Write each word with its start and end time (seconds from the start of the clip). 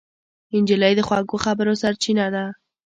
نجلۍ 0.61 0.93
د 0.97 1.01
خوږو 1.07 1.37
خبرو 1.45 1.73
سرچینه 1.81 2.25
ده. 2.35 2.45